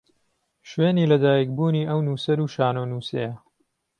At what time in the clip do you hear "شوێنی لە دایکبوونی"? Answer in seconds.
0.69-1.87